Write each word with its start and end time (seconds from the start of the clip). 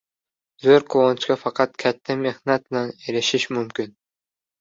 Zo‘r 0.61 0.85
quvonchga 0.93 1.35
faqat 1.41 1.77
katta 1.83 2.15
mehnat 2.21 2.65
bilan 2.71 2.89
erishish 3.13 3.47
mumkin. 3.59 3.93